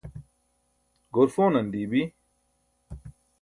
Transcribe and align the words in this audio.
goor 1.13 1.29
pʰonan 1.35 1.67
dii 1.71 1.87
bi. 1.91 2.01